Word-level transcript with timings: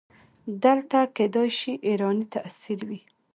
دلته 0.63 0.99
کیدای 1.15 1.49
شي 1.59 1.73
ایرانی 1.87 2.25
تاثیر 2.33 2.79
وي. 2.87 2.99